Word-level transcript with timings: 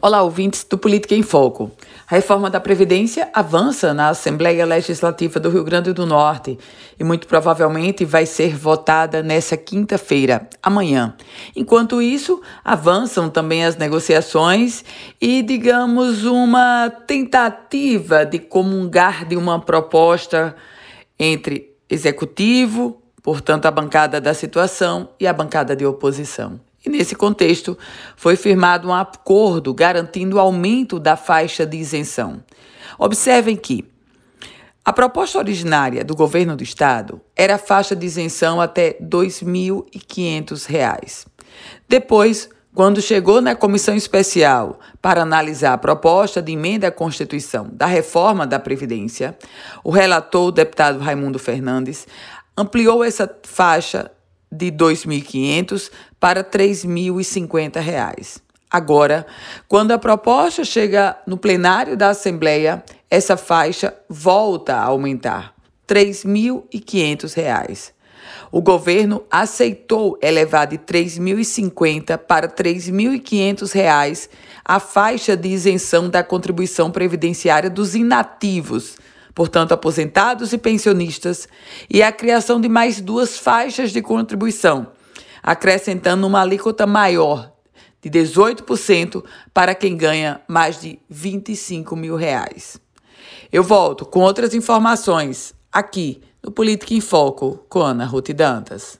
Olá, 0.00 0.22
ouvintes 0.22 0.62
do 0.62 0.78
Política 0.78 1.16
em 1.16 1.24
Foco. 1.24 1.72
A 2.08 2.14
reforma 2.14 2.48
da 2.48 2.60
Previdência 2.60 3.28
avança 3.34 3.92
na 3.92 4.10
Assembleia 4.10 4.64
Legislativa 4.64 5.40
do 5.40 5.50
Rio 5.50 5.64
Grande 5.64 5.92
do 5.92 6.06
Norte 6.06 6.56
e 6.96 7.02
muito 7.02 7.26
provavelmente 7.26 8.04
vai 8.04 8.24
ser 8.24 8.56
votada 8.56 9.24
nessa 9.24 9.56
quinta-feira, 9.56 10.48
amanhã. 10.62 11.16
Enquanto 11.56 12.00
isso, 12.00 12.40
avançam 12.64 13.28
também 13.28 13.64
as 13.64 13.76
negociações 13.76 14.84
e, 15.20 15.42
digamos, 15.42 16.24
uma 16.24 16.88
tentativa 16.88 18.24
de 18.24 18.38
comungar 18.38 19.26
de 19.26 19.36
uma 19.36 19.60
proposta 19.60 20.54
entre 21.18 21.74
executivo, 21.90 23.02
portanto, 23.20 23.66
a 23.66 23.70
bancada 23.72 24.20
da 24.20 24.32
situação 24.32 25.08
e 25.18 25.26
a 25.26 25.32
bancada 25.32 25.74
de 25.74 25.84
oposição. 25.84 26.67
E 26.84 26.88
nesse 26.88 27.14
contexto, 27.14 27.78
foi 28.16 28.34
firmado 28.36 28.88
um 28.88 28.94
acordo 28.94 29.74
garantindo 29.74 30.36
o 30.36 30.40
aumento 30.40 30.98
da 30.98 31.16
faixa 31.16 31.66
de 31.66 31.76
isenção. 31.76 32.42
Observem 32.98 33.56
que 33.56 33.84
a 34.84 34.92
proposta 34.92 35.38
originária 35.38 36.04
do 36.04 36.16
governo 36.16 36.56
do 36.56 36.62
estado 36.62 37.20
era 37.36 37.56
a 37.56 37.58
faixa 37.58 37.94
de 37.94 38.06
isenção 38.06 38.58
até 38.60 38.96
R$ 38.98 39.00
2.500. 39.02 41.26
Depois, 41.86 42.48
quando 42.74 43.02
chegou 43.02 43.40
na 43.40 43.54
comissão 43.54 43.94
especial 43.94 44.80
para 45.02 45.22
analisar 45.22 45.74
a 45.74 45.78
proposta 45.78 46.40
de 46.40 46.52
emenda 46.52 46.88
à 46.88 46.92
Constituição 46.92 47.68
da 47.72 47.86
reforma 47.86 48.46
da 48.46 48.58
Previdência, 48.58 49.36
o 49.82 49.90
relator, 49.90 50.48
o 50.48 50.52
deputado 50.52 51.00
Raimundo 51.00 51.38
Fernandes, 51.38 52.06
ampliou 52.56 53.04
essa 53.04 53.30
faixa 53.42 54.10
de 54.50 54.66
R$ 54.66 54.72
2.500 54.72 55.90
para 56.18 56.40
R$ 56.40 56.46
3.050. 56.50 58.40
Agora, 58.70 59.26
quando 59.66 59.92
a 59.92 59.98
proposta 59.98 60.62
chega 60.64 61.16
no 61.26 61.38
plenário 61.38 61.96
da 61.96 62.10
Assembleia, 62.10 62.84
essa 63.10 63.36
faixa 63.36 63.94
volta 64.08 64.74
a 64.74 64.84
aumentar 64.84 65.54
R$ 65.88 65.94
3.500. 65.94 67.92
O 68.52 68.60
governo 68.60 69.24
aceitou 69.30 70.18
elevar 70.22 70.66
de 70.66 70.76
R$ 70.76 70.82
3.050 70.86 72.18
para 72.18 72.46
R$ 72.46 72.52
3.500 72.52 74.28
a 74.64 74.78
faixa 74.78 75.36
de 75.36 75.48
isenção 75.48 76.10
da 76.10 76.22
contribuição 76.22 76.90
previdenciária 76.90 77.70
dos 77.70 77.94
inativos 77.94 78.96
portanto, 79.38 79.70
aposentados 79.70 80.52
e 80.52 80.58
pensionistas, 80.58 81.46
e 81.88 82.02
a 82.02 82.10
criação 82.10 82.60
de 82.60 82.68
mais 82.68 83.00
duas 83.00 83.38
faixas 83.38 83.92
de 83.92 84.02
contribuição, 84.02 84.88
acrescentando 85.40 86.26
uma 86.26 86.40
alíquota 86.40 86.88
maior 86.88 87.52
de 88.02 88.10
18% 88.10 89.24
para 89.54 89.76
quem 89.76 89.96
ganha 89.96 90.40
mais 90.48 90.80
de 90.80 90.98
25 91.08 91.94
mil 91.94 92.16
reais. 92.16 92.80
Eu 93.52 93.62
volto 93.62 94.04
com 94.04 94.18
outras 94.18 94.54
informações 94.54 95.54
aqui 95.70 96.20
no 96.42 96.50
Política 96.50 96.94
em 96.94 97.00
Foco 97.00 97.64
com 97.68 97.78
Ana 97.78 98.06
Ruth 98.06 98.30
Dantas. 98.32 98.98